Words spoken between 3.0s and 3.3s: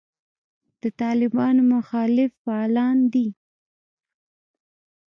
دي.